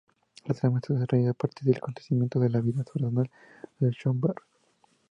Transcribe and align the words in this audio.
La 0.45 0.55
trama 0.55 0.79
está 0.79 0.95
desarrollada 0.95 1.29
a 1.29 1.33
partir 1.35 1.63
de 1.67 1.77
acontecimientos 1.77 2.41
de 2.41 2.49
la 2.49 2.59
vida 2.59 2.83
personal 2.83 3.29
de 3.77 3.89
Schönberg. 3.91 4.41